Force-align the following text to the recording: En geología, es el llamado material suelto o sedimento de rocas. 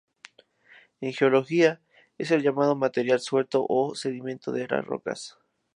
En 0.99 1.13
geología, 1.13 1.79
es 2.17 2.31
el 2.31 2.41
llamado 2.41 2.75
material 2.75 3.19
suelto 3.19 3.67
o 3.69 3.93
sedimento 3.93 4.51
de 4.51 4.65
rocas. 4.65 5.37